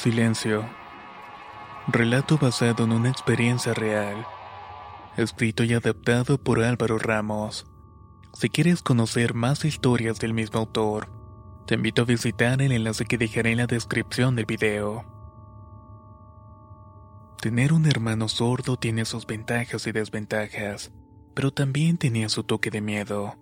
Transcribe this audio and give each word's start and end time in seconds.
Silencio. 0.00 0.64
Relato 1.88 2.38
basado 2.38 2.84
en 2.84 2.92
una 2.92 3.08
experiencia 3.08 3.74
real. 3.74 4.24
Escrito 5.16 5.64
y 5.64 5.74
adaptado 5.74 6.38
por 6.38 6.62
Álvaro 6.62 6.98
Ramos. 7.00 7.66
Si 8.32 8.48
quieres 8.48 8.80
conocer 8.80 9.34
más 9.34 9.64
historias 9.64 10.20
del 10.20 10.34
mismo 10.34 10.60
autor, 10.60 11.08
te 11.66 11.74
invito 11.74 12.02
a 12.02 12.04
visitar 12.04 12.62
el 12.62 12.70
enlace 12.70 13.06
que 13.06 13.18
dejaré 13.18 13.50
en 13.50 13.56
la 13.56 13.66
descripción 13.66 14.36
del 14.36 14.46
video. 14.46 15.04
Tener 17.40 17.72
un 17.72 17.84
hermano 17.84 18.28
sordo 18.28 18.76
tiene 18.76 19.04
sus 19.04 19.26
ventajas 19.26 19.84
y 19.88 19.90
desventajas, 19.90 20.92
pero 21.34 21.50
también 21.50 21.98
tenía 21.98 22.28
su 22.28 22.44
toque 22.44 22.70
de 22.70 22.80
miedo. 22.80 23.34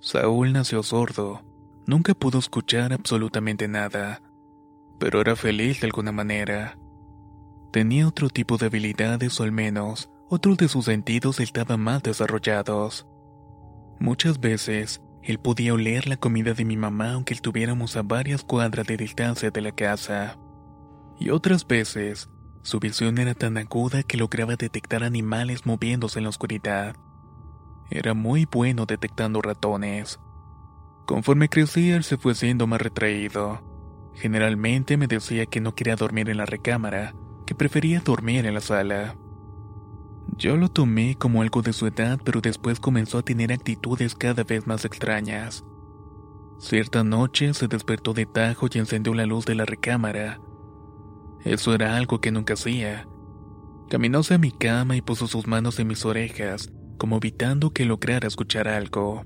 Saúl 0.00 0.52
nació 0.52 0.82
sordo, 0.82 1.40
nunca 1.86 2.12
pudo 2.12 2.38
escuchar 2.38 2.92
absolutamente 2.92 3.66
nada 3.66 4.20
pero 5.00 5.20
era 5.20 5.34
feliz 5.34 5.80
de 5.80 5.86
alguna 5.86 6.12
manera. 6.12 6.78
Tenía 7.72 8.06
otro 8.06 8.28
tipo 8.28 8.58
de 8.58 8.66
habilidades 8.66 9.40
o 9.40 9.42
al 9.42 9.50
menos 9.50 10.10
otros 10.28 10.58
de 10.58 10.68
sus 10.68 10.84
sentidos 10.84 11.40
estaban 11.40 11.80
más 11.80 12.02
desarrollados. 12.02 13.08
Muchas 13.98 14.38
veces, 14.38 15.02
él 15.22 15.38
podía 15.38 15.74
oler 15.74 16.06
la 16.06 16.16
comida 16.16 16.54
de 16.54 16.64
mi 16.64 16.76
mamá 16.76 17.14
aunque 17.14 17.34
estuviéramos 17.34 17.96
a 17.96 18.02
varias 18.02 18.44
cuadras 18.44 18.86
de 18.86 18.96
distancia 18.96 19.50
de 19.50 19.60
la 19.60 19.72
casa. 19.72 20.38
Y 21.18 21.30
otras 21.30 21.66
veces, 21.66 22.28
su 22.62 22.78
visión 22.78 23.18
era 23.18 23.34
tan 23.34 23.56
aguda 23.56 24.02
que 24.02 24.18
lograba 24.18 24.56
detectar 24.56 25.02
animales 25.02 25.66
moviéndose 25.66 26.18
en 26.18 26.24
la 26.24 26.30
oscuridad. 26.30 26.94
Era 27.90 28.14
muy 28.14 28.44
bueno 28.44 28.86
detectando 28.86 29.40
ratones. 29.40 30.20
Conforme 31.06 31.48
crecía, 31.48 31.96
él 31.96 32.04
se 32.04 32.18
fue 32.18 32.34
siendo 32.34 32.66
más 32.66 32.80
retraído 32.80 33.69
Generalmente 34.14 34.96
me 34.96 35.06
decía 35.06 35.46
que 35.46 35.60
no 35.60 35.74
quería 35.74 35.96
dormir 35.96 36.28
en 36.28 36.36
la 36.36 36.46
recámara, 36.46 37.14
que 37.46 37.54
prefería 37.54 38.00
dormir 38.00 38.46
en 38.46 38.54
la 38.54 38.60
sala. 38.60 39.16
Yo 40.36 40.56
lo 40.56 40.68
tomé 40.68 41.16
como 41.16 41.42
algo 41.42 41.62
de 41.62 41.72
su 41.72 41.86
edad, 41.86 42.18
pero 42.24 42.40
después 42.40 42.80
comenzó 42.80 43.18
a 43.18 43.22
tener 43.22 43.52
actitudes 43.52 44.14
cada 44.14 44.44
vez 44.44 44.66
más 44.66 44.84
extrañas. 44.84 45.64
Cierta 46.58 47.02
noche 47.04 47.54
se 47.54 47.68
despertó 47.68 48.12
de 48.12 48.26
tajo 48.26 48.66
y 48.72 48.78
encendió 48.78 49.14
la 49.14 49.26
luz 49.26 49.46
de 49.46 49.54
la 49.54 49.64
recámara. 49.64 50.40
Eso 51.44 51.74
era 51.74 51.96
algo 51.96 52.20
que 52.20 52.30
nunca 52.30 52.54
hacía. 52.54 53.06
Caminó 53.88 54.20
hacia 54.20 54.38
mi 54.38 54.52
cama 54.52 54.96
y 54.96 55.00
puso 55.00 55.26
sus 55.26 55.46
manos 55.46 55.78
en 55.78 55.88
mis 55.88 56.04
orejas, 56.04 56.70
como 56.98 57.16
evitando 57.16 57.70
que 57.70 57.86
lograra 57.86 58.28
escuchar 58.28 58.68
algo. 58.68 59.22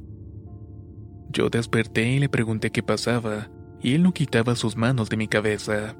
Yo 1.31 1.51
desperté 1.51 2.13
y 2.13 2.19
le 2.21 2.29
pregunté 2.29 2.71
qué 2.71 2.83
pasaba, 2.83 3.51
y 3.85 3.95
él 3.95 4.03
no 4.03 4.15
quitaba 4.15 4.57
sus 4.57 4.79
manos 4.79 5.11
de 5.11 5.19
mi 5.19 5.29
cabeza. 5.29 5.95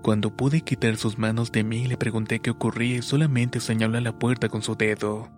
Cuando 0.00 0.36
pude 0.36 0.60
quitar 0.60 0.96
sus 0.96 1.18
manos 1.18 1.50
de 1.50 1.64
mí, 1.64 1.88
le 1.88 1.96
pregunté 1.96 2.38
qué 2.38 2.50
ocurría 2.50 2.98
y 2.98 3.02
solamente 3.02 3.58
señaló 3.58 3.98
a 3.98 4.00
la 4.00 4.16
puerta 4.16 4.48
con 4.48 4.62
su 4.62 4.76
dedo. 4.76 5.28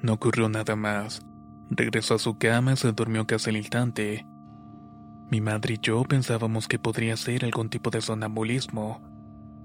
No 0.00 0.14
ocurrió 0.14 0.48
nada 0.48 0.74
más. 0.74 1.20
Regresó 1.68 2.14
a 2.14 2.18
su 2.18 2.38
cama 2.38 2.72
y 2.72 2.76
se 2.78 2.92
durmió 2.92 3.26
casi 3.26 3.50
al 3.50 3.58
instante. 3.58 4.26
Mi 5.30 5.42
madre 5.42 5.74
y 5.74 5.78
yo 5.82 6.02
pensábamos 6.04 6.66
que 6.66 6.78
podría 6.78 7.14
ser 7.18 7.44
algún 7.44 7.68
tipo 7.68 7.90
de 7.90 8.00
sonambulismo, 8.00 9.02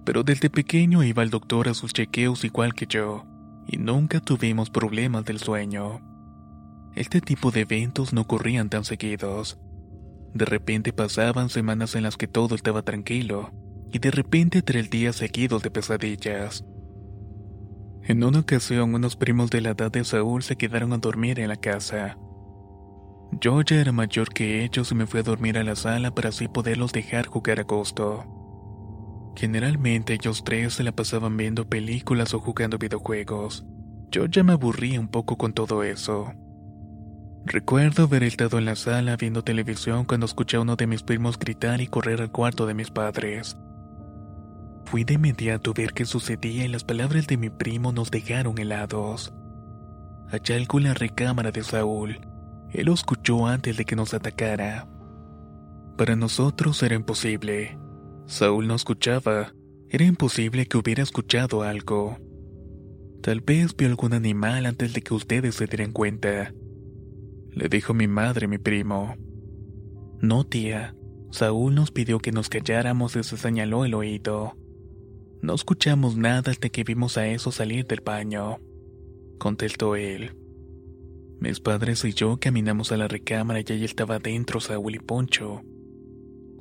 pero 0.03 0.23
desde 0.23 0.49
pequeño 0.49 1.01
iba 1.01 1.23
al 1.23 1.29
doctor 1.29 1.69
a 1.69 1.73
sus 1.75 1.93
chequeos 1.93 2.43
igual 2.43 2.73
que 2.73 2.87
yo, 2.87 3.25
y 3.67 3.77
nunca 3.77 4.19
tuvimos 4.19 4.69
problemas 4.69 5.23
del 5.23 5.39
sueño. 5.39 6.01
Este 6.93 7.21
tipo 7.21 7.51
de 7.51 7.61
eventos 7.61 8.11
no 8.11 8.19
ocurrían 8.19 8.69
tan 8.69 8.83
seguidos. 8.83 9.57
De 10.33 10.45
repente 10.45 10.93
pasaban 10.93 11.49
semanas 11.49 11.95
en 11.95 12.03
las 12.03 12.17
que 12.17 12.27
todo 12.27 12.55
estaba 12.55 12.81
tranquilo, 12.81 13.51
y 13.91 13.99
de 13.99 14.11
repente 14.11 14.61
tres 14.61 14.89
días 14.89 15.15
seguidos 15.15 15.63
de 15.63 15.71
pesadillas. 15.71 16.63
En 18.03 18.23
una 18.23 18.39
ocasión, 18.39 18.93
unos 18.93 19.15
primos 19.15 19.49
de 19.49 19.61
la 19.61 19.71
edad 19.71 19.91
de 19.91 20.03
Saúl 20.03 20.41
se 20.41 20.55
quedaron 20.55 20.93
a 20.93 20.97
dormir 20.97 21.39
en 21.39 21.49
la 21.49 21.57
casa. 21.57 22.17
Yo 23.41 23.61
ya 23.61 23.81
era 23.81 23.91
mayor 23.91 24.29
que 24.29 24.63
ellos 24.63 24.91
y 24.91 24.95
me 24.95 25.05
fui 25.05 25.19
a 25.19 25.23
dormir 25.23 25.57
a 25.57 25.63
la 25.63 25.75
sala 25.75 26.11
para 26.11 26.29
así 26.29 26.47
poderlos 26.47 26.93
dejar 26.93 27.25
jugar 27.25 27.59
a 27.59 27.65
costo. 27.65 28.25
Generalmente 29.35 30.13
ellos 30.13 30.43
tres 30.43 30.75
se 30.75 30.83
la 30.83 30.93
pasaban 30.93 31.35
viendo 31.37 31.67
películas 31.67 32.33
o 32.33 32.39
jugando 32.39 32.77
videojuegos. 32.77 33.65
Yo 34.09 34.25
ya 34.25 34.43
me 34.43 34.53
aburría 34.53 34.99
un 34.99 35.09
poco 35.09 35.37
con 35.37 35.53
todo 35.53 35.83
eso. 35.83 36.31
Recuerdo 37.45 38.03
haber 38.03 38.23
estado 38.23 38.57
en 38.57 38.65
la 38.65 38.75
sala 38.75 39.15
viendo 39.15 39.43
televisión 39.43 40.05
cuando 40.05 40.25
escuché 40.25 40.57
a 40.57 40.61
uno 40.61 40.75
de 40.75 40.87
mis 40.87 41.03
primos 41.03 41.39
gritar 41.39 41.79
y 41.81 41.87
correr 41.87 42.21
al 42.21 42.31
cuarto 42.31 42.65
de 42.65 42.73
mis 42.73 42.91
padres. 42.91 43.57
Fui 44.85 45.03
de 45.03 45.15
inmediato 45.15 45.71
a 45.71 45.73
ver 45.73 45.93
qué 45.93 46.05
sucedía 46.05 46.65
y 46.65 46.67
las 46.67 46.83
palabras 46.83 47.27
de 47.27 47.37
mi 47.37 47.49
primo 47.49 47.91
nos 47.91 48.11
dejaron 48.11 48.57
helados. 48.57 49.33
Allá 50.29 50.57
la 50.57 50.93
recámara 50.93 51.51
de 51.51 51.63
Saúl. 51.63 52.19
Él 52.71 52.87
lo 52.87 52.93
escuchó 52.93 53.47
antes 53.47 53.77
de 53.77 53.85
que 53.85 53.95
nos 53.95 54.13
atacara. 54.13 54.87
Para 55.97 56.15
nosotros 56.15 56.83
era 56.83 56.95
imposible. 56.95 57.77
Saúl 58.25 58.67
no 58.67 58.75
escuchaba. 58.75 59.53
Era 59.89 60.03
imposible 60.03 60.65
que 60.65 60.77
hubiera 60.77 61.01
escuchado 61.01 61.63
algo. 61.63 62.17
Tal 63.21 63.39
vez 63.39 63.75
vio 63.75 63.87
algún 63.87 64.13
animal 64.13 64.65
antes 64.65 64.93
de 64.93 65.01
que 65.01 65.13
ustedes 65.13 65.55
se 65.55 65.65
dieran 65.65 65.93
cuenta 65.93 66.53
le 67.57 67.69
dijo 67.69 67.93
mi 67.93 68.07
madre 68.07 68.47
mi 68.47 68.59
primo. 68.59 69.15
No, 70.21 70.45
tía. 70.45 70.95
Saúl 71.31 71.75
nos 71.75 71.91
pidió 71.91 72.19
que 72.19 72.31
nos 72.31 72.49
calláramos 72.49 73.15
y 73.15 73.23
se 73.23 73.35
señaló 73.35 73.83
el 73.83 73.95
oído. 73.95 74.55
No 75.41 75.55
escuchamos 75.55 76.15
nada 76.15 76.51
hasta 76.51 76.69
que 76.69 76.83
vimos 76.83 77.17
a 77.17 77.27
eso 77.27 77.51
salir 77.51 77.85
del 77.85 78.01
baño, 78.01 78.59
contestó 79.37 79.95
él. 79.95 80.35
Mis 81.39 81.59
padres 81.59 82.05
y 82.05 82.13
yo 82.13 82.37
caminamos 82.39 82.91
a 82.91 82.97
la 82.97 83.07
recámara 83.07 83.59
y 83.59 83.71
allí 83.71 83.85
estaba 83.85 84.19
dentro 84.19 84.59
Saúl 84.59 84.95
y 84.95 84.99
Poncho. 84.99 85.61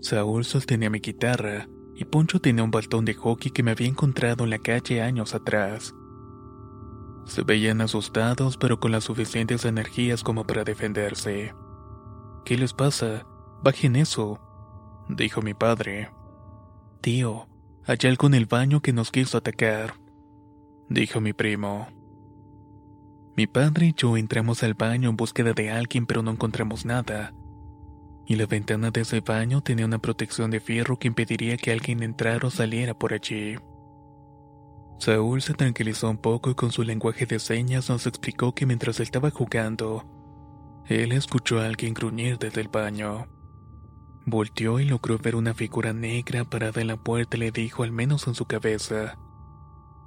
Saúl 0.01 0.45
sostenía 0.45 0.91
mi 0.91 1.01
guitarra 1.01 1.69
y 1.95 2.05
Poncho 2.05 2.41
tenía 2.41 2.65
un 2.65 2.71
bastón 2.71 3.05
de 3.05 3.15
hockey 3.15 3.51
que 3.51 3.63
me 3.63 3.71
había 3.71 3.89
encontrado 3.89 4.45
en 4.45 4.51
la 4.51 4.59
calle 4.59 5.01
años 5.01 5.35
atrás. 5.35 5.95
Se 7.27 7.43
veían 7.43 7.81
asustados 7.81 8.57
pero 8.57 8.79
con 8.81 8.93
las 8.93 9.05
suficientes 9.05 9.65
energías 9.65 10.23
como 10.23 10.47
para 10.47 10.65
defenderse. 10.65 11.55
¿Qué 12.45 12.57
les 12.57 12.73
pasa? 12.73 13.27
Bajen 13.63 13.97
eso, 13.97 14.41
dijo 15.09 15.43
mi 15.43 15.53
padre. 15.53 16.11
Tío, 17.01 17.49
hay 17.85 17.99
algo 18.05 18.29
en 18.29 18.35
el 18.35 18.47
baño 18.47 18.81
que 18.81 18.93
nos 18.93 19.11
quiso 19.11 19.39
atacar, 19.39 19.95
dijo 20.89 21.21
mi 21.21 21.33
primo. 21.33 21.89
Mi 23.37 23.47
padre 23.47 23.87
y 23.87 23.93
yo 23.93 24.17
entramos 24.17 24.63
al 24.63 24.75
baño 24.75 25.11
en 25.11 25.17
búsqueda 25.17 25.53
de 25.53 25.71
alguien 25.71 26.07
pero 26.07 26.23
no 26.23 26.31
encontramos 26.31 26.87
nada. 26.87 27.35
Y 28.25 28.37
la 28.37 28.47
ventana 28.47 28.91
de 28.91 29.03
ese 29.03 29.21
baño 29.21 29.61
tenía 29.61 29.85
una 29.85 29.99
protección 29.99 30.51
de 30.51 30.61
fierro 30.61 30.99
que 30.99 31.09
impediría 31.09 31.57
que 31.57 31.73
alguien 31.73 32.03
entrara 32.03 32.47
o 32.47 32.51
saliera 32.51 32.95
por 32.95 33.13
allí. 33.13 33.57
Saúl 34.99 35.43
se 35.43 35.55
tranquilizó 35.55 36.09
un 36.09 36.19
poco 36.19 36.51
y 36.51 36.55
con 36.55 36.73
su 36.73 36.83
lenguaje 36.83 37.27
de 37.27 37.39
señas 37.39 37.91
nos 37.91 38.07
explicó 38.07 38.55
que 38.55 38.67
mientras 38.67 38.99
estaba 39.01 39.31
jugando, 39.31 40.05
él 40.87 41.13
escuchó 41.13 41.61
a 41.61 41.67
alguien 41.67 41.95
gruñir 41.95 42.39
desde 42.39 42.61
el 42.61 42.69
baño. 42.69 43.27
Volteó 44.25 44.81
y 44.81 44.85
logró 44.85 45.19
ver 45.19 45.37
una 45.37 45.55
figura 45.55 45.93
negra 45.93 46.45
parada 46.45 46.81
en 46.81 46.89
la 46.89 46.97
puerta 46.97 47.37
y 47.37 47.41
le 47.41 47.53
dijo, 47.53 47.83
al 47.83 47.93
menos 47.93 48.27
en 48.27 48.35
su 48.35 48.47
cabeza, 48.47 49.19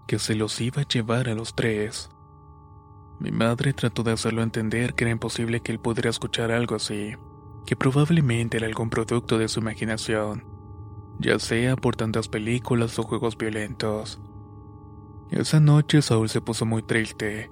que 0.07 0.19
se 0.19 0.35
los 0.35 0.59
iba 0.59 0.81
a 0.81 0.87
llevar 0.87 1.29
a 1.29 1.35
los 1.35 1.55
tres. 1.55 2.09
Mi 3.19 3.31
madre 3.31 3.73
trató 3.73 4.03
de 4.03 4.13
hacerlo 4.13 4.41
entender 4.41 4.95
que 4.95 5.03
era 5.03 5.11
imposible 5.11 5.61
que 5.61 5.71
él 5.71 5.79
pudiera 5.79 6.09
escuchar 6.09 6.51
algo 6.51 6.75
así, 6.75 7.15
que 7.65 7.75
probablemente 7.75 8.57
era 8.57 8.67
algún 8.67 8.89
producto 8.89 9.37
de 9.37 9.47
su 9.47 9.59
imaginación, 9.59 10.45
ya 11.19 11.37
sea 11.37 11.75
por 11.75 11.95
tantas 11.95 12.27
películas 12.27 12.97
o 12.97 13.03
juegos 13.03 13.37
violentos. 13.37 14.21
Esa 15.31 15.59
noche 15.59 16.01
Saúl 16.01 16.29
se 16.29 16.41
puso 16.41 16.65
muy 16.65 16.81
triste. 16.83 17.49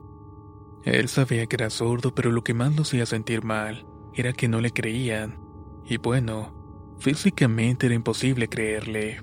Él 0.84 1.10
sabía 1.10 1.46
que 1.46 1.58
era 1.58 1.70
sordo, 1.70 2.16
pero 2.16 2.32
lo 2.32 2.44
que 2.44 2.54
más 2.54 2.76
lo 2.76 2.82
hacía 2.82 3.06
sentir 3.06 3.44
mal 3.44 3.86
era 4.16 4.34
que 4.34 4.48
no 4.48 4.62
le 4.62 4.72
creían. 4.72 5.38
Y 5.86 5.98
bueno, 5.98 6.96
físicamente 7.00 7.86
era 7.86 7.96
imposible 7.96 8.48
creerle. 8.48 9.22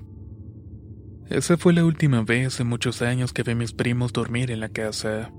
Esa 1.29 1.57
fue 1.57 1.73
la 1.73 1.83
última 1.83 2.21
vez 2.21 2.59
en 2.59 2.67
muchos 2.67 3.01
años 3.01 3.33
que 3.33 3.43
vi 3.43 3.51
a 3.51 3.55
mis 3.55 3.73
primos 3.73 4.13
dormir 4.13 4.51
en 4.51 4.59
la 4.59 4.69
casa. 4.69 5.31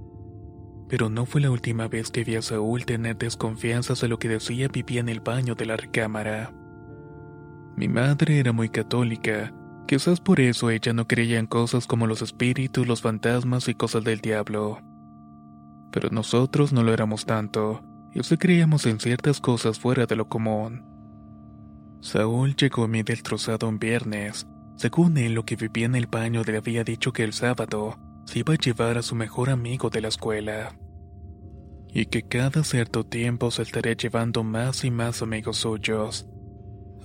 Pero 0.89 1.09
no 1.09 1.27
fue 1.27 1.41
la 1.41 1.51
última 1.51 1.89
vez 1.89 2.11
que 2.11 2.25
vi 2.25 2.37
a 2.37 2.43
Saúl 2.43 2.85
tener 2.85 3.17
desconfianzas 3.17 4.01
de 4.01 4.09
lo 4.09 4.19
que 4.19 4.29
decía 4.29 4.69
vivía 4.69 5.01
en 5.01 5.09
el 5.09 5.21
baño 5.21 5.55
de 5.55 5.67
la 5.67 5.77
recámara. 5.77 6.53
Mi 7.77 7.89
madre 7.89 8.41
era 8.41 8.53
muy 8.53 8.69
católica, 8.69 9.55
quizás 9.87 10.21
por 10.21 10.41
eso 10.41 10.71
ella 10.71 10.93
no 10.93 11.07
creía 11.07 11.39
en 11.39 11.47
cosas 11.47 11.87
como 11.87 12.07
los 12.07 12.23
espíritus, 12.23 12.87
los 12.87 13.03
fantasmas 13.03 13.69
y 13.69 13.75
cosas 13.75 14.05
del 14.05 14.21
diablo. 14.21 14.81
Pero 15.93 16.11
nosotros 16.11 16.73
no 16.73 16.83
lo 16.83 16.93
éramos 16.93 17.25
tanto, 17.25 17.83
y 18.13 18.23
sí 18.23 18.37
creíamos 18.37 18.87
en 18.87 19.01
ciertas 19.01 19.41
cosas 19.41 19.79
fuera 19.79 20.07
de 20.07 20.17
lo 20.17 20.29
común. 20.29 20.85
Saúl 22.01 22.55
llegó 22.57 22.85
a 22.85 22.89
mí 22.89 23.03
del 23.03 23.23
trozado 23.23 23.69
un 23.69 23.79
viernes. 23.79 24.47
Según 24.77 25.17
él, 25.17 25.33
lo 25.33 25.45
que 25.45 25.57
vivía 25.57 25.87
en 25.87 25.95
el 25.95 26.07
baño 26.07 26.43
le 26.45 26.57
había 26.57 26.85
dicho 26.85 27.13
que 27.13 27.25
el 27.25 27.33
sábado 27.33 27.99
se 28.27 28.41
iba 28.41 28.55
a 28.55 28.59
llevar 28.59 28.99
a 28.99 29.03
su 29.03 29.15
mejor 29.15 29.51
amigo 29.51 29.89
de 29.89 30.03
la 30.03 30.09
escuela. 30.09 30.77
Y 31.89 32.07
que 32.07 32.23
cada 32.23 32.63
cierto 32.63 33.05
tiempo 33.05 33.51
se 33.51 33.63
estaría 33.63 33.95
llevando 33.95 34.45
más 34.45 34.85
y 34.85 34.91
más 34.91 35.23
amigos 35.23 35.59
suyos, 35.59 36.29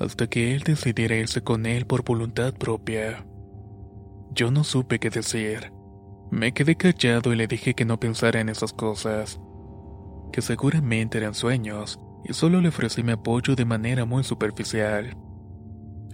hasta 0.01 0.27
que 0.27 0.55
él 0.55 0.61
decidiera 0.61 1.15
irse 1.15 1.41
con 1.41 1.65
él 1.65 1.85
por 1.85 2.03
voluntad 2.03 2.53
propia. 2.53 3.25
Yo 4.33 4.49
no 4.49 4.63
supe 4.63 4.99
qué 4.99 5.09
decir. 5.09 5.71
Me 6.31 6.53
quedé 6.53 6.75
callado 6.75 7.33
y 7.33 7.35
le 7.35 7.47
dije 7.47 7.73
que 7.73 7.85
no 7.85 7.99
pensara 7.99 8.39
en 8.39 8.49
esas 8.49 8.73
cosas, 8.73 9.39
que 10.31 10.41
seguramente 10.41 11.17
eran 11.17 11.33
sueños, 11.33 11.99
y 12.23 12.33
solo 12.33 12.61
le 12.61 12.69
ofrecí 12.69 13.03
mi 13.03 13.11
apoyo 13.11 13.55
de 13.55 13.65
manera 13.65 14.05
muy 14.05 14.23
superficial. 14.23 15.17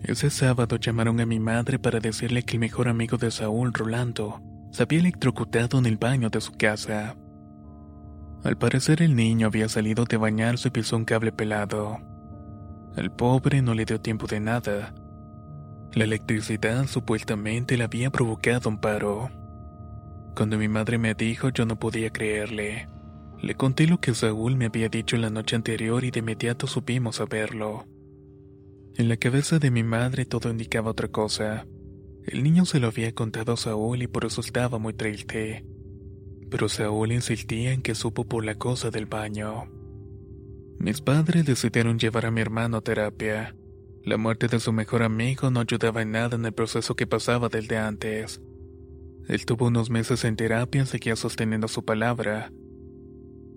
Ese 0.03 0.29
sábado 0.29 0.77
llamaron 0.77 1.19
a 1.19 1.25
mi 1.25 1.39
madre 1.39 1.79
para 1.79 1.99
decirle 1.99 2.43
que 2.43 2.53
el 2.53 2.59
mejor 2.59 2.87
amigo 2.87 3.17
de 3.17 3.31
Saúl, 3.31 3.73
Rolando, 3.73 4.41
se 4.71 4.83
había 4.83 4.99
electrocutado 4.99 5.77
en 5.77 5.85
el 5.85 5.97
baño 5.97 6.29
de 6.29 6.41
su 6.41 6.53
casa. 6.53 7.15
Al 8.43 8.57
parecer 8.57 9.01
el 9.01 9.15
niño 9.15 9.47
había 9.47 9.69
salido 9.69 10.05
de 10.05 10.17
bañarse 10.17 10.67
y 10.69 10.71
pisó 10.71 10.97
un 10.97 11.05
cable 11.05 11.31
pelado. 11.31 12.16
Al 12.95 13.11
pobre 13.11 13.61
no 13.61 13.73
le 13.73 13.85
dio 13.85 13.99
tiempo 14.01 14.27
de 14.27 14.39
nada. 14.39 14.93
La 15.93 16.03
electricidad 16.03 16.87
supuestamente 16.87 17.77
le 17.77 17.83
había 17.83 18.09
provocado 18.11 18.69
un 18.69 18.79
paro. 18.79 19.29
Cuando 20.35 20.57
mi 20.57 20.67
madre 20.67 20.97
me 20.97 21.13
dijo 21.15 21.49
yo 21.49 21.65
no 21.65 21.79
podía 21.79 22.11
creerle. 22.11 22.87
Le 23.41 23.55
conté 23.55 23.87
lo 23.87 23.99
que 23.99 24.13
Saúl 24.13 24.55
me 24.55 24.65
había 24.65 24.89
dicho 24.89 25.17
la 25.17 25.29
noche 25.29 25.55
anterior 25.55 26.03
y 26.03 26.11
de 26.11 26.19
inmediato 26.19 26.67
supimos 26.67 27.21
a 27.21 27.25
verlo. 27.25 27.85
En 28.95 29.09
la 29.09 29.17
cabeza 29.17 29.59
de 29.59 29.69
mi 29.69 29.83
madre 29.83 30.25
todo 30.25 30.49
indicaba 30.49 30.91
otra 30.91 31.07
cosa. 31.07 31.67
El 32.25 32.43
niño 32.43 32.65
se 32.65 32.79
lo 32.79 32.87
había 32.87 33.13
contado 33.13 33.53
a 33.53 33.57
Saúl 33.57 34.01
y 34.01 34.07
por 34.07 34.25
eso 34.25 34.41
estaba 34.41 34.79
muy 34.79 34.93
triste. 34.93 35.65
Pero 36.49 36.67
Saúl 36.67 37.11
insistía 37.11 37.73
en 37.73 37.81
que 37.81 37.95
supo 37.95 38.25
por 38.25 38.43
la 38.43 38.55
cosa 38.55 38.89
del 38.89 39.05
baño. 39.05 39.71
Mis 40.79 41.01
padres 41.01 41.45
decidieron 41.45 41.97
llevar 41.97 42.25
a 42.25 42.31
mi 42.31 42.41
hermano 42.41 42.77
a 42.77 42.81
terapia. 42.81 43.55
La 44.03 44.17
muerte 44.17 44.47
de 44.47 44.59
su 44.59 44.71
mejor 44.71 45.03
amigo 45.03 45.49
no 45.49 45.59
ayudaba 45.59 46.01
en 46.01 46.11
nada 46.11 46.35
en 46.35 46.45
el 46.45 46.53
proceso 46.53 46.95
que 46.95 47.07
pasaba 47.07 47.49
desde 47.49 47.77
antes. 47.77 48.41
Él 49.27 49.45
tuvo 49.45 49.67
unos 49.67 49.89
meses 49.89 50.23
en 50.23 50.35
terapia 50.35 50.83
y 50.83 50.85
seguía 50.85 51.15
sosteniendo 51.15 51.67
su 51.67 51.83
palabra. 51.83 52.51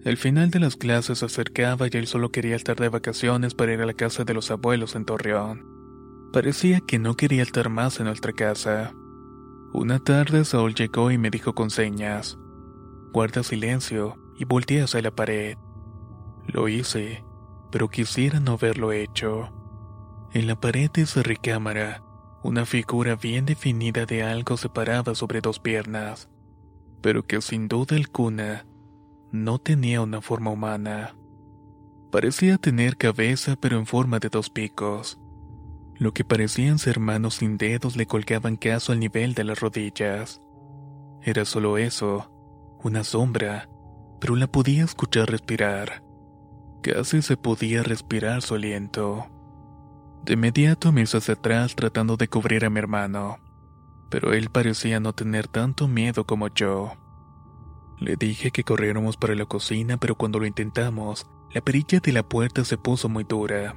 El 0.03 0.17
final 0.17 0.51
de 0.51 0.61
las 0.61 0.77
clases 0.77 1.19
se 1.19 1.27
acercaba 1.27 1.87
y 1.87 1.97
él 1.97 2.07
solo 2.07 2.33
quería 2.33 2.57
estar 2.57 2.77
de 2.77 2.89
vacaciones 2.89 3.55
para 3.55 3.75
ir 3.75 3.81
a 3.81 3.87
la 3.87 3.93
casa 3.95 4.25
de 4.25 4.33
los 4.33 4.51
abuelos 4.51 4.97
en 4.97 5.05
Torreón. 5.05 5.67
Parecía 6.33 6.81
que 6.81 6.99
no 6.99 7.17
quería 7.17 7.43
estar 7.43 7.69
más 7.69 8.01
en 8.01 8.07
nuestra 8.07 8.33
casa. 8.33 8.95
Una 9.75 9.99
tarde 9.99 10.45
Saúl 10.45 10.75
llegó 10.75 11.11
y 11.11 11.19
me 11.19 11.31
dijo 11.31 11.55
con 11.55 11.71
señas, 11.71 12.39
guarda 13.13 13.43
silencio 13.43 14.17
y 14.39 14.45
volteé 14.47 14.83
hacia 14.83 15.03
la 15.03 15.15
pared. 15.15 15.57
Lo 16.53 16.69
hice, 16.69 17.23
pero 17.71 17.89
quisiera 17.89 18.41
no 18.41 18.53
haberlo 18.53 18.91
hecho. 18.91 19.53
En 20.33 20.49
la 20.49 20.61
pared 20.61 20.91
de 20.91 21.03
esa 21.03 21.23
recámara, 21.23 22.03
una 22.43 22.67
figura 22.67 23.15
bien 23.15 23.47
definida 23.47 24.05
de 24.05 24.25
algo 24.25 24.57
se 24.57 24.69
paraba 24.69 25.15
sobre 25.15 25.41
dos 25.41 25.61
piernas, 25.61 26.29
pero 27.03 27.25
que 27.25 27.41
sin 27.41 27.69
duda 27.69 27.97
alguna 27.97 28.67
no 29.31 29.59
tenía 29.59 30.01
una 30.01 30.21
forma 30.21 30.51
humana. 30.51 31.15
Parecía 32.11 32.59
tener 32.59 32.97
cabeza 32.97 33.55
pero 33.55 33.79
en 33.79 33.87
forma 33.87 34.19
de 34.19 34.29
dos 34.29 34.51
picos. 34.51 35.21
Lo 35.97 36.13
que 36.13 36.25
parecían 36.25 36.81
ser 36.81 36.99
manos 36.99 37.35
sin 37.35 37.59
dedos 37.59 37.97
le 37.97 38.07
colgaban 38.07 38.57
caso 38.57 38.91
al 38.91 38.99
nivel 38.99 39.35
de 39.35 39.45
las 39.45 39.61
rodillas. 39.61 40.41
Era 41.23 41.45
solo 41.45 41.79
eso, 41.79 42.33
una 42.83 43.05
sombra, 43.05 43.69
pero 44.21 44.35
la 44.35 44.49
podía 44.49 44.83
escuchar 44.83 45.31
respirar. 45.31 46.10
Casi 46.83 47.21
se 47.21 47.37
podía 47.37 47.83
respirar 47.83 48.41
su 48.41 48.55
aliento. 48.55 49.27
De 50.25 50.35
inmediato 50.35 50.93
me 50.93 51.03
hice 51.03 51.19
hacia 51.19 51.35
atrás 51.35 51.77
tratando 51.77 52.17
de 52.17 52.29
cubrir 52.29 52.65
a 52.65 52.71
mi 52.71 52.79
hermano, 52.79 53.39
pero 54.09 54.33
él 54.33 54.49
parecía 54.49 54.99
no 54.99 55.13
tener 55.13 55.47
tanto 55.47 55.89
miedo 55.89 56.25
como 56.25 56.49
yo. 56.49 56.93
Le 57.99 58.17
dije 58.17 58.51
que 58.51 58.65
corriéramos 58.65 59.19
para 59.19 59.35
la 59.35 59.45
cocina, 59.45 59.99
pero 59.99 60.15
cuando 60.15 60.39
lo 60.39 60.47
intentamos, 60.47 61.27
la 61.53 61.61
perilla 61.61 62.01
de 62.01 62.13
la 62.13 62.23
puerta 62.23 62.65
se 62.65 62.79
puso 62.79 63.11
muy 63.11 63.25
dura. 63.25 63.77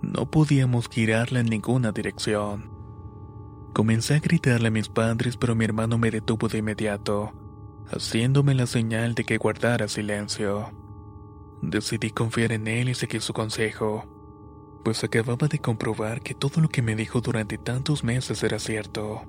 No 0.00 0.30
podíamos 0.30 0.88
girarla 0.88 1.40
en 1.40 1.46
ninguna 1.46 1.92
dirección. 1.92 2.70
Comencé 3.74 4.14
a 4.14 4.20
gritarle 4.20 4.68
a 4.68 4.70
mis 4.70 4.88
padres, 4.88 5.36
pero 5.36 5.54
mi 5.54 5.66
hermano 5.66 5.98
me 5.98 6.10
detuvo 6.10 6.48
de 6.48 6.58
inmediato, 6.58 7.34
haciéndome 7.90 8.54
la 8.54 8.66
señal 8.66 9.14
de 9.14 9.24
que 9.24 9.36
guardara 9.36 9.86
silencio. 9.86 10.85
Decidí 11.62 12.10
confiar 12.10 12.52
en 12.52 12.66
él 12.68 12.88
y 12.88 12.94
seguir 12.94 13.22
su 13.22 13.32
consejo, 13.32 14.16
pues 14.84 15.02
acababa 15.02 15.48
de 15.48 15.58
comprobar 15.58 16.20
que 16.20 16.34
todo 16.34 16.60
lo 16.60 16.68
que 16.68 16.80
me 16.80 16.94
dijo 16.94 17.20
durante 17.20 17.58
tantos 17.58 18.04
meses 18.04 18.42
era 18.44 18.60
cierto. 18.60 19.22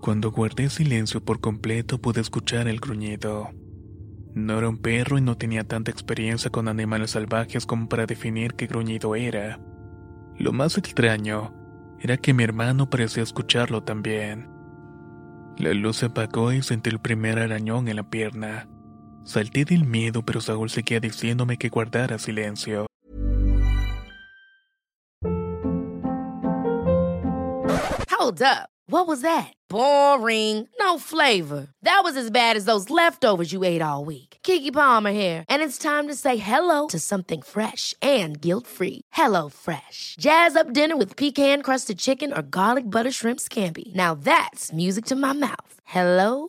Cuando 0.00 0.30
guardé 0.30 0.70
silencio 0.70 1.22
por 1.22 1.40
completo 1.40 2.00
pude 2.00 2.20
escuchar 2.20 2.68
el 2.68 2.80
gruñido. 2.80 3.50
No 4.34 4.56
era 4.56 4.68
un 4.68 4.78
perro 4.78 5.18
y 5.18 5.20
no 5.20 5.36
tenía 5.36 5.64
tanta 5.64 5.90
experiencia 5.90 6.50
con 6.50 6.68
animales 6.68 7.10
salvajes 7.10 7.66
como 7.66 7.88
para 7.88 8.06
definir 8.06 8.54
qué 8.54 8.66
gruñido 8.66 9.14
era. 9.14 9.60
Lo 10.38 10.52
más 10.52 10.78
extraño 10.78 11.52
era 12.00 12.16
que 12.16 12.32
mi 12.32 12.44
hermano 12.44 12.88
parecía 12.88 13.24
escucharlo 13.24 13.82
también. 13.82 14.48
La 15.58 15.74
luz 15.74 15.96
se 15.96 16.06
apagó 16.06 16.52
y 16.52 16.62
sentí 16.62 16.88
el 16.88 17.00
primer 17.00 17.40
arañón 17.40 17.88
en 17.88 17.96
la 17.96 18.08
pierna. 18.08 18.68
Salté 19.28 19.66
del 19.66 19.84
miedo, 19.84 20.22
pero 20.22 20.40
Saúl 20.40 20.70
seguía 20.70 21.00
diciéndome 21.00 21.58
que 21.58 21.68
guardara 21.68 22.18
silencio. 22.18 22.86
Hold 28.10 28.40
up. 28.40 28.70
What 28.90 29.06
was 29.06 29.20
that? 29.20 29.52
Boring. 29.68 30.66
No 30.80 30.98
flavor. 30.98 31.68
That 31.82 32.00
was 32.04 32.16
as 32.16 32.30
bad 32.30 32.56
as 32.56 32.64
those 32.64 32.88
leftovers 32.88 33.52
you 33.52 33.64
ate 33.64 33.82
all 33.82 34.06
week. 34.06 34.38
Kiki 34.42 34.70
Palmer 34.70 35.12
here, 35.12 35.44
and 35.46 35.62
it's 35.62 35.76
time 35.76 36.08
to 36.08 36.14
say 36.14 36.38
hello 36.38 36.86
to 36.86 36.98
something 36.98 37.42
fresh 37.42 37.94
and 38.00 38.40
guilt-free. 38.40 39.02
Hello 39.12 39.50
Fresh. 39.50 40.16
Jazz 40.18 40.56
up 40.56 40.72
dinner 40.72 40.96
with 40.96 41.16
pecan-crusted 41.16 41.98
chicken 41.98 42.32
or 42.32 42.40
garlic 42.40 42.84
butter 42.84 43.12
shrimp 43.12 43.40
scampi. 43.40 43.94
Now 43.94 44.14
that's 44.14 44.72
music 44.72 45.04
to 45.06 45.16
my 45.16 45.34
mouth. 45.34 45.80
Hello 45.84 46.48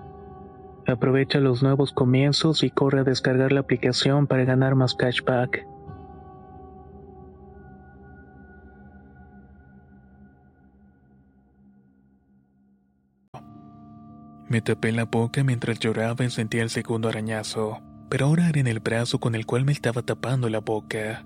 Aprovecha 0.91 1.39
los 1.39 1.63
nuevos 1.63 1.93
comienzos 1.93 2.63
y 2.63 2.69
corre 2.69 2.99
a 2.99 3.03
descargar 3.03 3.53
la 3.53 3.61
aplicación 3.61 4.27
para 4.27 4.43
ganar 4.43 4.75
más 4.75 4.93
cashback. 4.93 5.65
Me 14.49 14.59
tapé 14.59 14.91
la 14.91 15.05
boca 15.05 15.45
mientras 15.45 15.79
lloraba 15.79 16.25
y 16.25 16.29
sentía 16.29 16.61
el 16.61 16.69
segundo 16.69 17.07
arañazo, 17.07 17.81
pero 18.09 18.25
ahora 18.25 18.49
era 18.49 18.59
en 18.59 18.67
el 18.67 18.81
brazo 18.81 19.19
con 19.19 19.33
el 19.33 19.45
cual 19.45 19.63
me 19.63 19.71
estaba 19.71 20.01
tapando 20.01 20.49
la 20.49 20.59
boca. 20.59 21.23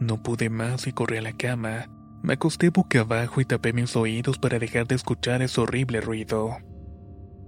No 0.00 0.22
pude 0.22 0.48
más 0.48 0.86
y 0.86 0.92
corrí 0.92 1.18
a 1.18 1.22
la 1.22 1.34
cama. 1.34 1.90
Me 2.22 2.32
acosté 2.32 2.70
boca 2.70 3.00
abajo 3.00 3.42
y 3.42 3.44
tapé 3.44 3.74
mis 3.74 3.94
oídos 3.96 4.38
para 4.38 4.58
dejar 4.58 4.86
de 4.86 4.94
escuchar 4.94 5.42
ese 5.42 5.60
horrible 5.60 6.00
ruido. 6.00 6.56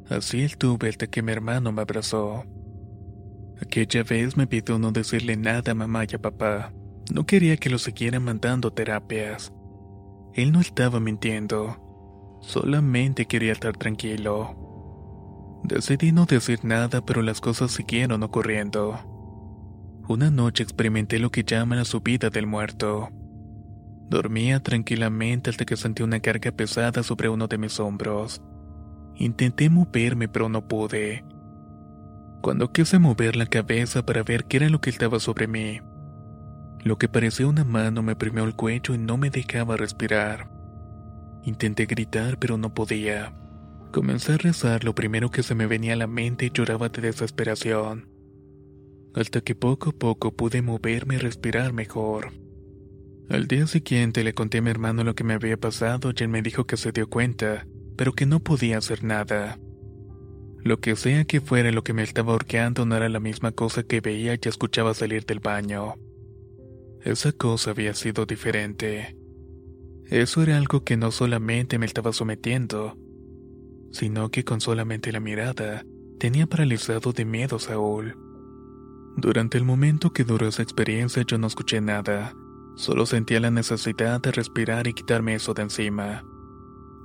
Así 0.08 0.42
estuve 0.42 0.88
hasta 0.88 1.06
que 1.06 1.22
mi 1.22 1.32
hermano 1.32 1.72
me 1.72 1.82
abrazó. 1.82 2.44
Aquella 3.60 4.02
vez 4.02 4.36
me 4.36 4.46
pidió 4.46 4.78
no 4.78 4.92
decirle 4.92 5.36
nada 5.36 5.72
a 5.72 5.74
mamá 5.74 6.04
y 6.04 6.14
a 6.14 6.18
papá. 6.18 6.72
No 7.12 7.24
quería 7.24 7.56
que 7.56 7.70
lo 7.70 7.78
siguieran 7.78 8.24
mandando 8.24 8.72
terapias. 8.72 9.52
Él 10.34 10.52
no 10.52 10.60
estaba 10.60 11.00
mintiendo. 11.00 12.38
Solamente 12.40 13.26
quería 13.26 13.52
estar 13.52 13.76
tranquilo. 13.76 14.64
Decidí 15.64 16.12
no 16.12 16.26
decir 16.26 16.64
nada, 16.64 17.04
pero 17.04 17.22
las 17.22 17.40
cosas 17.40 17.70
siguieron 17.70 18.22
ocurriendo. 18.22 18.98
Una 20.06 20.30
noche 20.30 20.62
experimenté 20.62 21.18
lo 21.18 21.30
que 21.30 21.44
llaman 21.44 21.78
la 21.78 21.84
subida 21.86 22.28
del 22.28 22.46
muerto. 22.46 23.08
Dormía 24.10 24.60
tranquilamente 24.60 25.48
hasta 25.48 25.64
que 25.64 25.76
sentí 25.76 26.02
una 26.02 26.20
carga 26.20 26.52
pesada 26.52 27.02
sobre 27.02 27.30
uno 27.30 27.48
de 27.48 27.56
mis 27.56 27.80
hombros. 27.80 28.42
Intenté 29.16 29.70
moverme 29.70 30.28
pero 30.28 30.48
no 30.48 30.66
pude. 30.66 31.24
Cuando 32.40 32.72
quise 32.72 32.98
mover 32.98 33.36
la 33.36 33.46
cabeza 33.46 34.04
para 34.04 34.22
ver 34.22 34.44
qué 34.44 34.58
era 34.58 34.68
lo 34.68 34.80
que 34.80 34.90
estaba 34.90 35.18
sobre 35.20 35.46
mí, 35.46 35.80
lo 36.84 36.98
que 36.98 37.08
parecía 37.08 37.46
una 37.46 37.64
mano 37.64 38.02
me 38.02 38.12
oprimió 38.12 38.44
el 38.44 38.54
cuello 38.54 38.94
y 38.94 38.98
no 38.98 39.16
me 39.16 39.30
dejaba 39.30 39.76
respirar. 39.76 40.50
Intenté 41.42 41.86
gritar 41.86 42.38
pero 42.38 42.58
no 42.58 42.74
podía. 42.74 43.34
Comencé 43.90 44.32
a 44.32 44.38
rezar 44.38 44.84
lo 44.84 44.94
primero 44.94 45.30
que 45.30 45.42
se 45.42 45.54
me 45.54 45.66
venía 45.66 45.94
a 45.94 45.96
la 45.96 46.06
mente 46.06 46.46
y 46.46 46.50
lloraba 46.50 46.88
de 46.88 47.00
desesperación. 47.00 48.08
Hasta 49.14 49.40
que 49.40 49.54
poco 49.54 49.90
a 49.90 49.92
poco 49.92 50.34
pude 50.34 50.60
moverme 50.60 51.14
y 51.14 51.18
respirar 51.18 51.72
mejor. 51.72 52.32
Al 53.30 53.46
día 53.46 53.66
siguiente 53.66 54.24
le 54.24 54.34
conté 54.34 54.58
a 54.58 54.62
mi 54.62 54.70
hermano 54.70 55.04
lo 55.04 55.14
que 55.14 55.24
me 55.24 55.34
había 55.34 55.56
pasado 55.56 56.10
y 56.10 56.22
él 56.22 56.28
me 56.28 56.42
dijo 56.42 56.66
que 56.66 56.76
se 56.76 56.92
dio 56.92 57.08
cuenta, 57.08 57.66
pero 57.96 58.12
que 58.12 58.26
no 58.26 58.40
podía 58.40 58.78
hacer 58.78 59.04
nada. 59.04 59.58
Lo 60.64 60.80
que 60.80 60.96
sea 60.96 61.24
que 61.24 61.40
fuera 61.40 61.70
lo 61.72 61.84
que 61.84 61.92
me 61.92 62.02
estaba 62.02 62.32
horqueando 62.32 62.86
no 62.86 62.96
era 62.96 63.08
la 63.08 63.20
misma 63.20 63.52
cosa 63.52 63.82
que 63.82 64.00
veía 64.00 64.34
y 64.34 64.48
escuchaba 64.48 64.94
salir 64.94 65.26
del 65.26 65.40
baño. 65.40 65.96
Esa 67.02 67.32
cosa 67.32 67.72
había 67.72 67.92
sido 67.92 68.24
diferente. 68.24 69.14
Eso 70.06 70.42
era 70.42 70.56
algo 70.56 70.84
que 70.84 70.96
no 70.96 71.10
solamente 71.10 71.78
me 71.78 71.84
estaba 71.84 72.12
sometiendo, 72.14 72.96
sino 73.92 74.30
que 74.30 74.44
con 74.44 74.62
solamente 74.62 75.12
la 75.12 75.20
mirada 75.20 75.84
tenía 76.18 76.46
paralizado 76.46 77.12
de 77.12 77.26
miedo 77.26 77.56
a 77.56 77.60
Saúl. 77.60 78.16
Durante 79.16 79.58
el 79.58 79.64
momento 79.64 80.12
que 80.14 80.24
duró 80.24 80.48
esa 80.48 80.62
experiencia 80.62 81.22
yo 81.26 81.36
no 81.36 81.46
escuché 81.46 81.82
nada, 81.82 82.34
solo 82.74 83.04
sentía 83.04 83.38
la 83.38 83.50
necesidad 83.50 84.20
de 84.20 84.32
respirar 84.32 84.86
y 84.86 84.94
quitarme 84.94 85.34
eso 85.34 85.52
de 85.52 85.62
encima. 85.62 86.24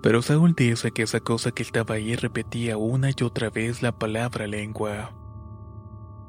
Pero 0.01 0.21
Saúl 0.21 0.53
dice 0.55 0.91
que 0.91 1.03
esa 1.03 1.19
cosa 1.19 1.51
que 1.51 1.63
estaba 1.63 1.95
ahí 1.95 2.15
repetía 2.15 2.77
una 2.77 3.09
y 3.09 3.23
otra 3.23 3.49
vez 3.49 3.81
la 3.81 3.91
palabra 3.91 4.47
lengua. 4.47 5.13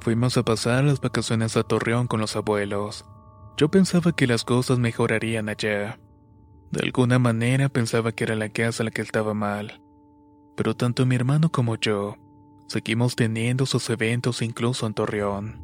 Fuimos 0.00 0.36
a 0.36 0.42
pasar 0.42 0.84
las 0.84 1.00
vacaciones 1.00 1.56
a 1.56 1.62
Torreón 1.62 2.06
con 2.06 2.20
los 2.20 2.34
abuelos. 2.34 3.04
Yo 3.56 3.70
pensaba 3.70 4.12
que 4.12 4.26
las 4.26 4.44
cosas 4.44 4.78
mejorarían 4.78 5.48
allá. 5.48 6.00
De 6.70 6.80
alguna 6.82 7.18
manera 7.18 7.68
pensaba 7.68 8.12
que 8.12 8.24
era 8.24 8.34
la 8.34 8.48
casa 8.48 8.82
la 8.82 8.90
que 8.90 9.02
estaba 9.02 9.34
mal. 9.34 9.82
Pero 10.56 10.74
tanto 10.74 11.06
mi 11.06 11.14
hermano 11.14 11.50
como 11.50 11.76
yo 11.76 12.16
seguimos 12.70 13.16
teniendo 13.16 13.66
sus 13.66 13.90
eventos 13.90 14.42
incluso 14.42 14.86
en 14.86 14.94
Torreón. 14.94 15.60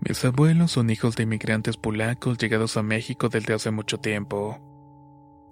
Mis 0.00 0.24
abuelos 0.24 0.72
son 0.72 0.90
hijos 0.90 1.14
de 1.14 1.22
inmigrantes 1.22 1.76
polacos 1.76 2.36
llegados 2.36 2.76
a 2.76 2.82
México 2.82 3.28
desde 3.28 3.54
hace 3.54 3.70
mucho 3.70 3.98
tiempo. 3.98 4.58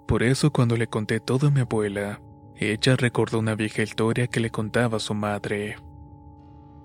Por 0.08 0.22
eso 0.22 0.50
cuando 0.50 0.78
le 0.78 0.86
conté 0.86 1.20
todo 1.20 1.48
a 1.48 1.50
mi 1.50 1.60
abuela, 1.60 2.22
ella 2.56 2.96
recordó 2.96 3.40
una 3.40 3.54
vieja 3.54 3.82
historia 3.82 4.26
que 4.26 4.40
le 4.40 4.50
contaba 4.50 5.00
su 5.00 5.12
madre. 5.12 5.76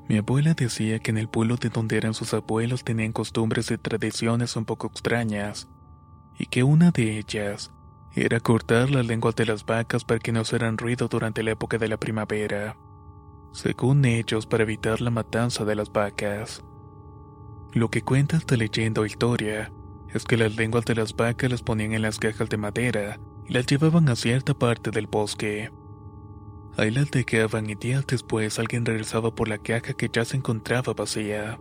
Mi 0.10 0.18
abuela 0.18 0.54
decía 0.54 1.00
que 1.00 1.12
en 1.12 1.18
el 1.18 1.30
pueblo 1.30 1.56
de 1.56 1.70
donde 1.70 1.96
eran 1.96 2.14
sus 2.14 2.34
abuelos 2.34 2.84
tenían 2.84 3.14
costumbres 3.14 3.72
y 3.72 3.78
tradiciones 3.78 4.58
un 4.58 4.66
poco 4.66 4.88
extrañas, 4.88 5.70
y 6.38 6.48
que 6.48 6.64
una 6.64 6.92
de 6.92 7.18
ellas 7.18 7.72
era 8.14 8.42
cortar 8.42 8.90
las 8.90 9.08
lenguas 9.08 9.38
de 9.38 9.46
las 9.46 9.66
vacas 9.66 10.04
para 10.04 10.20
que 10.20 10.34
no 10.34 10.42
hicieran 10.42 10.78
ruido 10.78 11.08
durante 11.08 11.44
la 11.44 11.52
época 11.52 11.78
de 11.78 11.88
la 11.88 11.96
primavera, 11.96 12.76
según 13.54 14.04
ellos 14.04 14.46
para 14.48 14.64
evitar 14.64 15.00
la 15.00 15.12
matanza 15.12 15.64
de 15.64 15.76
las 15.76 15.94
vacas. 15.94 16.62
Lo 17.72 17.90
que 17.90 18.02
cuenta 18.02 18.36
esta 18.36 18.58
leyenda 18.58 19.00
o 19.00 19.06
historia 19.06 19.72
es 20.14 20.26
que 20.26 20.38
las 20.38 20.56
lenguas 20.56 20.86
de 20.86 20.96
las 20.96 21.16
vacas 21.16 21.50
las 21.50 21.64
ponían 21.64 21.94
en 21.94 22.02
las 22.04 22.20
cajas 22.20 22.50
de 22.50 22.58
madera 22.58 23.20
y 23.48 23.54
las 23.54 23.66
llevaban 23.66 24.10
a 24.10 24.16
cierta 24.16 24.54
parte 24.54 24.92
del 24.92 25.08
bosque. 25.08 25.72
Ahí 26.78 26.92
las 26.92 27.12
dejaban 27.12 27.70
y 27.70 27.76
días 27.76 28.06
después 28.08 28.58
alguien 28.60 28.86
regresaba 28.86 29.34
por 29.34 29.48
la 29.48 29.58
caja 29.58 29.94
que 29.94 30.10
ya 30.12 30.26
se 30.26 30.38
encontraba 30.38 30.94
vacía. 30.94 31.60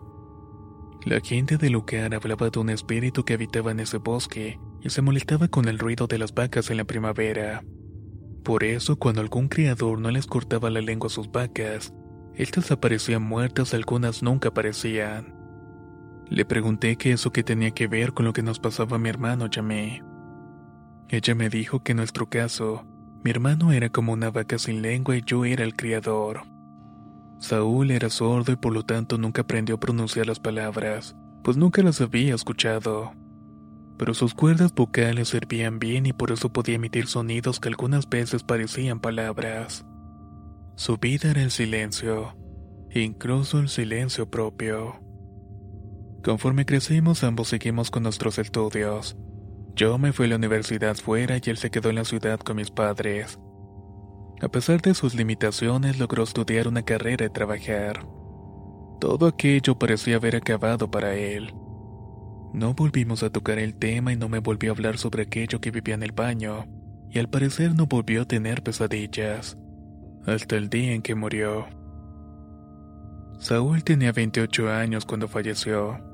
La 1.04 1.20
gente 1.20 1.56
del 1.56 1.72
lugar 1.72 2.14
hablaba 2.14 2.48
de 2.48 2.58
un 2.60 2.70
espíritu 2.70 3.24
que 3.24 3.34
habitaba 3.34 3.72
en 3.72 3.80
ese 3.80 3.98
bosque 3.98 4.60
y 4.80 4.90
se 4.90 5.02
molestaba 5.02 5.48
con 5.48 5.68
el 5.68 5.78
ruido 5.78 6.06
de 6.06 6.18
las 6.18 6.32
vacas 6.32 6.70
en 6.70 6.76
la 6.76 6.84
primavera. 6.84 7.64
Por 8.42 8.64
eso, 8.64 8.96
cuando 8.96 9.20
algún 9.20 9.48
criador 9.48 9.98
no 9.98 10.10
les 10.10 10.26
cortaba 10.26 10.70
la 10.70 10.80
lengua 10.80 11.08
a 11.08 11.10
sus 11.10 11.30
vacas, 11.30 11.92
estas 12.34 12.70
aparecían 12.70 13.22
muertas, 13.22 13.74
algunas 13.74 14.22
nunca 14.22 14.48
aparecían. 14.48 15.41
Le 16.32 16.46
pregunté 16.46 16.96
qué 16.96 17.12
eso 17.12 17.30
que 17.30 17.44
tenía 17.44 17.72
que 17.72 17.88
ver 17.88 18.14
con 18.14 18.24
lo 18.24 18.32
que 18.32 18.42
nos 18.42 18.58
pasaba 18.58 18.96
a 18.96 18.98
mi 18.98 19.10
hermano 19.10 19.48
Yamé. 19.48 20.02
Ella 21.10 21.34
me 21.34 21.50
dijo 21.50 21.80
que 21.82 21.92
en 21.92 21.98
nuestro 21.98 22.30
caso, 22.30 22.86
mi 23.22 23.30
hermano 23.30 23.70
era 23.70 23.90
como 23.90 24.14
una 24.14 24.30
vaca 24.30 24.58
sin 24.58 24.80
lengua 24.80 25.14
y 25.14 25.20
yo 25.26 25.44
era 25.44 25.62
el 25.62 25.76
criador. 25.76 26.44
Saúl 27.38 27.90
era 27.90 28.08
sordo 28.08 28.50
y 28.50 28.56
por 28.56 28.72
lo 28.72 28.82
tanto 28.82 29.18
nunca 29.18 29.42
aprendió 29.42 29.74
a 29.74 29.80
pronunciar 29.80 30.26
las 30.26 30.40
palabras, 30.40 31.14
pues 31.44 31.58
nunca 31.58 31.82
las 31.82 32.00
había 32.00 32.34
escuchado. 32.34 33.12
Pero 33.98 34.14
sus 34.14 34.32
cuerdas 34.32 34.72
vocales 34.74 35.28
servían 35.28 35.78
bien 35.78 36.06
y 36.06 36.14
por 36.14 36.32
eso 36.32 36.50
podía 36.50 36.76
emitir 36.76 37.08
sonidos 37.08 37.60
que 37.60 37.68
algunas 37.68 38.08
veces 38.08 38.42
parecían 38.42 39.00
palabras. 39.00 39.84
Su 40.76 40.96
vida 40.96 41.30
era 41.30 41.42
el 41.42 41.50
silencio, 41.50 42.34
incluso 42.90 43.58
el 43.58 43.68
silencio 43.68 44.30
propio. 44.30 45.01
Conforme 46.22 46.64
crecimos 46.64 47.24
ambos 47.24 47.48
seguimos 47.48 47.90
con 47.90 48.04
nuestros 48.04 48.38
estudios. 48.38 49.16
Yo 49.74 49.98
me 49.98 50.12
fui 50.12 50.26
a 50.26 50.28
la 50.30 50.36
universidad 50.36 50.96
fuera 50.96 51.36
y 51.36 51.50
él 51.50 51.56
se 51.56 51.70
quedó 51.70 51.90
en 51.90 51.96
la 51.96 52.04
ciudad 52.04 52.38
con 52.38 52.56
mis 52.56 52.70
padres. 52.70 53.38
A 54.40 54.48
pesar 54.48 54.80
de 54.82 54.94
sus 54.94 55.14
limitaciones 55.14 55.98
logró 55.98 56.24
estudiar 56.24 56.68
una 56.68 56.82
carrera 56.82 57.26
y 57.26 57.30
trabajar. 57.30 58.06
Todo 59.00 59.26
aquello 59.26 59.78
parecía 59.78 60.16
haber 60.16 60.36
acabado 60.36 60.90
para 60.90 61.14
él. 61.14 61.52
No 62.52 62.74
volvimos 62.74 63.22
a 63.22 63.30
tocar 63.30 63.58
el 63.58 63.74
tema 63.74 64.12
y 64.12 64.16
no 64.16 64.28
me 64.28 64.38
volvió 64.38 64.70
a 64.70 64.74
hablar 64.74 64.98
sobre 64.98 65.22
aquello 65.22 65.60
que 65.60 65.70
vivía 65.70 65.94
en 65.94 66.02
el 66.02 66.12
baño, 66.12 66.66
y 67.10 67.18
al 67.18 67.28
parecer 67.28 67.74
no 67.74 67.86
volvió 67.86 68.22
a 68.22 68.26
tener 68.26 68.62
pesadillas 68.62 69.56
hasta 70.26 70.56
el 70.56 70.68
día 70.68 70.92
en 70.92 71.02
que 71.02 71.14
murió. 71.14 71.66
Saúl 73.38 73.82
tenía 73.82 74.12
28 74.12 74.70
años 74.70 75.04
cuando 75.04 75.26
falleció. 75.26 76.11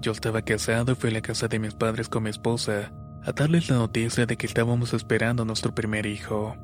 Yo 0.00 0.12
estaba 0.12 0.42
casado 0.42 0.92
y 0.92 0.94
fui 0.94 1.10
a 1.10 1.14
la 1.14 1.20
casa 1.20 1.48
de 1.48 1.58
mis 1.58 1.74
padres 1.74 2.08
con 2.08 2.22
mi 2.24 2.30
esposa 2.30 2.92
a 3.24 3.32
darles 3.32 3.68
la 3.68 3.76
noticia 3.76 4.26
de 4.26 4.36
que 4.36 4.46
estábamos 4.46 4.94
esperando 4.94 5.42
a 5.42 5.46
nuestro 5.46 5.74
primer 5.74 6.06
hijo. 6.06 6.56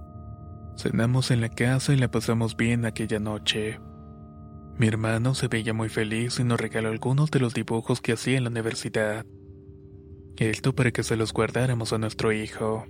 Cenamos 0.77 1.31
en 1.31 1.41
la 1.41 1.49
casa 1.49 1.93
y 1.93 1.97
la 1.97 2.11
pasamos 2.11 2.57
bien 2.57 2.85
aquella 2.85 3.19
noche. 3.19 3.81
Mi 4.79 4.87
hermano 4.87 5.35
se 5.35 5.49
veía 5.49 5.75
muy 5.75 5.89
feliz 5.89 6.39
y 6.39 6.45
nos 6.45 6.61
regaló 6.61 6.89
algunos 6.89 7.31
de 7.31 7.41
los 7.41 7.53
dibujos 7.53 8.01
que 8.01 8.13
hacía 8.13 8.39
en 8.39 8.45
la 8.45 8.51
universidad. 8.51 9.27
Esto 10.37 10.75
para 10.75 10.91
que 10.93 11.03
se 11.03 11.17
los 11.17 11.33
guardáramos 11.33 11.93
a 11.93 11.99
nuestro 11.99 12.33
hijo. 12.33 12.85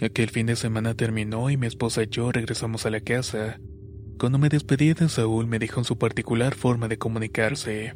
Aquel 0.00 0.30
fin 0.30 0.46
de 0.46 0.56
semana 0.56 0.94
terminó 0.94 1.50
y 1.50 1.56
mi 1.56 1.66
esposa 1.66 2.02
y 2.02 2.08
yo 2.08 2.30
regresamos 2.32 2.84
a 2.84 2.90
la 2.90 3.00
casa. 3.00 3.58
Cuando 4.18 4.38
me 4.38 4.48
despedí 4.48 4.92
de 4.92 5.08
Saúl 5.08 5.46
me 5.46 5.58
dijo 5.58 5.80
en 5.80 5.84
su 5.84 5.96
particular 5.98 6.54
forma 6.54 6.88
de 6.88 6.98
comunicarse. 6.98 7.94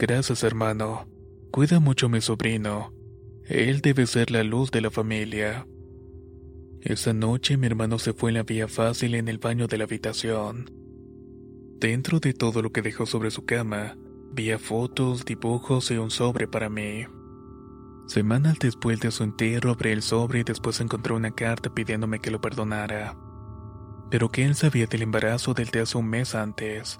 Gracias 0.00 0.44
hermano. 0.44 1.06
Cuida 1.50 1.78
mucho 1.78 2.06
a 2.06 2.08
mi 2.08 2.22
sobrino. 2.22 2.94
Él 3.44 3.82
debe 3.82 4.06
ser 4.06 4.30
la 4.30 4.42
luz 4.42 4.70
de 4.70 4.80
la 4.80 4.90
familia. 4.90 5.66
Esa 6.80 7.12
noche 7.12 7.58
mi 7.58 7.66
hermano 7.66 7.98
se 7.98 8.14
fue 8.14 8.30
en 8.30 8.36
la 8.36 8.42
vía 8.42 8.66
fácil 8.66 9.14
en 9.14 9.28
el 9.28 9.36
baño 9.36 9.66
de 9.66 9.76
la 9.76 9.84
habitación. 9.84 10.70
Dentro 11.78 12.18
de 12.18 12.32
todo 12.32 12.62
lo 12.62 12.72
que 12.72 12.80
dejó 12.80 13.04
sobre 13.04 13.30
su 13.30 13.44
cama, 13.44 13.98
vi 14.32 14.50
fotos, 14.56 15.26
dibujos 15.26 15.90
y 15.90 15.98
un 15.98 16.10
sobre 16.10 16.48
para 16.48 16.70
mí. 16.70 17.04
Semanas 18.06 18.56
después 18.58 19.00
de 19.00 19.10
su 19.10 19.22
entierro 19.22 19.72
abrí 19.72 19.90
el 19.90 20.00
sobre 20.00 20.40
y 20.40 20.44
después 20.44 20.80
encontré 20.80 21.12
una 21.12 21.32
carta 21.32 21.74
pidiéndome 21.74 22.20
que 22.20 22.30
lo 22.30 22.40
perdonara. 22.40 23.18
Pero 24.10 24.30
que 24.30 24.46
él 24.46 24.54
sabía 24.54 24.86
del 24.86 25.02
embarazo 25.02 25.52
del 25.52 25.68
de 25.68 25.80
hace 25.80 25.98
un 25.98 26.08
mes 26.08 26.34
antes. 26.34 26.98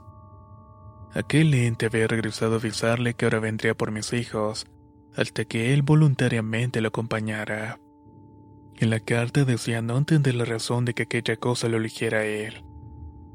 Aquel 1.15 1.53
ente 1.55 1.87
había 1.87 2.07
regresado 2.07 2.55
a 2.55 2.59
avisarle 2.59 3.15
que 3.15 3.27
ahora 3.27 3.41
vendría 3.41 3.75
por 3.75 3.91
mis 3.91 4.13
hijos, 4.13 4.67
hasta 5.15 5.45
que 5.45 5.75
él 5.75 5.83
voluntariamente 5.83 6.81
lo 6.81 6.89
acompañara. 6.89 7.81
En 8.77 8.91
la 8.91 9.01
carta 9.01 9.45
decía 9.45 9.83
no 9.83 9.99
entender 9.99 10.35
la 10.35 10.45
razón 10.45 10.85
de 10.85 10.95
que 10.95 11.03
aquella 11.03 11.37
cosa 11.37 11.69
lo 11.69 11.79
eligiera 11.79 12.25
él, 12.25 12.65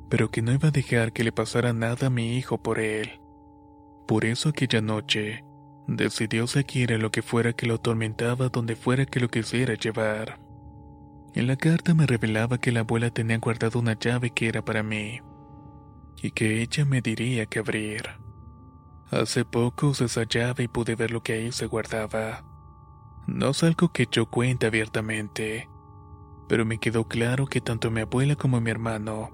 pero 0.10 0.32
que 0.32 0.42
no 0.42 0.54
iba 0.54 0.70
a 0.70 0.72
dejar 0.72 1.12
que 1.12 1.24
le 1.24 1.32
pasara 1.32 1.74
nada 1.74 2.08
a 2.08 2.10
mi 2.10 2.38
hijo 2.38 2.62
por 2.62 2.80
él. 2.80 3.20
Por 4.08 4.26
eso 4.26 4.50
aquella 4.50 4.82
noche, 4.82 5.44
Decidió 5.88 6.48
seguir 6.48 6.94
a 6.94 6.98
lo 6.98 7.12
que 7.12 7.22
fuera 7.22 7.54
que 7.54 7.68
lo 7.68 7.76
atormentaba 7.76 8.50
donde 8.50 8.76
fuera 8.76 9.06
que 9.06 9.20
lo 9.20 9.30
quisiera 9.30 9.76
llevar. 9.76 10.40
En 11.36 11.48
la 11.48 11.58
carta 11.58 11.94
me 11.94 12.08
revelaba 12.08 12.58
que 12.58 12.72
la 12.72 12.80
abuela 12.80 13.12
tenía 13.12 13.38
guardado 13.38 13.80
una 13.80 13.94
llave 13.94 14.32
que 14.32 14.48
era 14.48 14.64
para 14.64 14.82
mí, 14.82 15.22
y 16.22 16.32
que 16.32 16.62
ella 16.62 16.86
me 16.86 17.02
diría 17.02 17.46
que 17.46 17.60
abrir. 17.60 18.04
Hace 19.12 19.46
poco 19.46 19.90
usé 19.90 20.06
esa 20.06 20.24
llave 20.24 20.64
y 20.64 20.68
pude 20.68 20.96
ver 20.96 21.12
lo 21.12 21.22
que 21.22 21.34
ahí 21.34 21.52
se 21.52 21.68
guardaba. 21.68 22.44
No 23.28 23.50
es 23.50 23.64
algo 23.64 23.92
que 23.92 24.08
yo 24.12 24.26
cuente 24.26 24.66
abiertamente, 24.66 25.70
pero 26.48 26.66
me 26.66 26.80
quedó 26.80 27.08
claro 27.08 27.46
que 27.46 27.62
tanto 27.62 27.92
mi 27.92 28.02
abuela 28.02 28.36
como 28.36 28.62
mi 28.62 28.72
hermano 28.72 29.32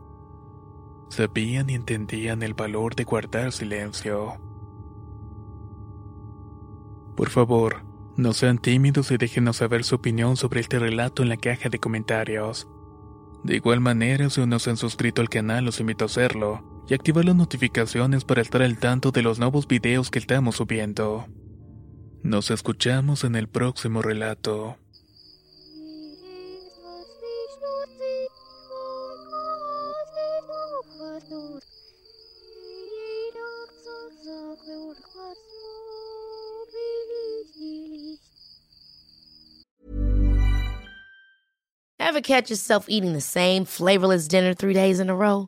sabían 1.09 1.69
y 1.69 1.75
entendían 1.75 2.41
el 2.41 2.53
valor 2.53 2.95
de 2.95 3.03
guardar 3.03 3.51
silencio. 3.51 4.39
Por 7.15 7.29
favor, 7.29 7.83
no 8.15 8.33
sean 8.33 8.57
tímidos 8.57 9.11
y 9.11 9.17
déjenos 9.17 9.57
saber 9.57 9.83
su 9.83 9.95
opinión 9.95 10.37
sobre 10.37 10.61
este 10.61 10.79
relato 10.79 11.21
en 11.21 11.29
la 11.29 11.37
caja 11.37 11.69
de 11.69 11.79
comentarios. 11.79 12.67
De 13.43 13.55
igual 13.55 13.81
manera, 13.81 14.29
si 14.29 14.39
aún 14.39 14.51
no 14.51 14.59
se 14.59 14.69
han 14.69 14.77
suscrito 14.77 15.21
al 15.21 15.29
canal, 15.29 15.65
los 15.65 15.79
invito 15.79 16.05
a 16.05 16.07
hacerlo 16.07 16.70
y 16.91 16.93
activar 16.93 17.23
las 17.23 17.37
notificaciones 17.37 18.25
para 18.25 18.41
estar 18.41 18.61
al 18.61 18.77
tanto 18.77 19.11
de 19.11 19.21
los 19.21 19.39
nuevos 19.39 19.65
videos 19.65 20.11
que 20.11 20.19
estamos 20.19 20.57
subiendo. 20.57 21.25
Nos 22.21 22.51
escuchamos 22.51 23.23
en 23.23 23.37
el 23.37 23.47
próximo 23.47 24.01
relato. 24.01 24.75
Ever 41.97 42.19
catch 42.21 42.49
yourself 42.49 42.89
eating 42.89 43.13
the 43.13 43.21
same 43.21 43.63
flavorless 43.63 44.27
dinner 44.27 44.53
three 44.53 44.73
days 44.73 44.99
in 44.99 45.09
a 45.09 45.15
row? 45.15 45.47